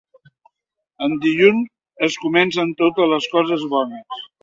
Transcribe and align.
En 1.09 1.13
dilluns 1.27 2.07
es 2.09 2.19
comencen 2.25 2.75
totes 2.83 3.15
les 3.15 3.33
coses 3.39 3.73
bones. 3.77 4.29